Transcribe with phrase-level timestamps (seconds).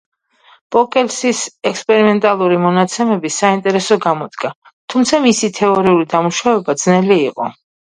[0.75, 1.41] პოკელსის
[1.71, 4.53] ექსპერიმენტალური მონაცემები საინტერესო გამოდგა,
[4.95, 7.55] თუმცა მისი თეორიული დამუშავება ძნელი იყო.